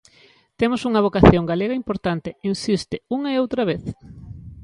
"Temos 0.59 0.81
unha 0.89 1.05
vocación 1.07 1.43
galega 1.51 1.79
importante", 1.81 2.29
insiste 2.51 2.95
unha 3.17 3.29
e 3.35 3.39
outra 3.43 3.61
vez. 3.69 3.83